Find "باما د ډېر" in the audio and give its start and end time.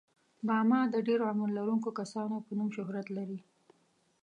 0.47-1.19